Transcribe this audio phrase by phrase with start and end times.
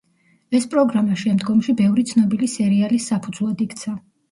[0.59, 3.97] ეს პროგრამა შემდგომში ბევრი ცნობილი სერიალის საფუძვლად იქცა.